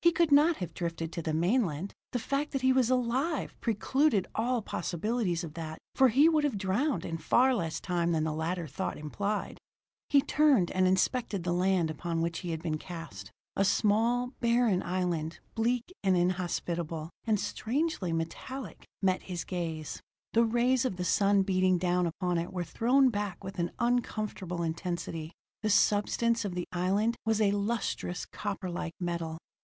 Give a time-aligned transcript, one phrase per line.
[0.00, 4.26] He could not have drifted to the mainland; the fact that he was alive precluded
[4.34, 8.32] all possibilities of that, for he would have drowned in far less time than the
[8.32, 9.58] latter thought implied.
[10.08, 13.30] He turned and inspected the land upon which he had been cast.
[13.54, 20.00] A small, barren island, bleak and inhospitable, and strangely metallic, met his gaze.
[20.32, 24.62] The rays of the sun beating down upon it were thrown back with an uncomfortable
[24.62, 29.36] intensity; the substance of the island was a lustrous, copperlike metal.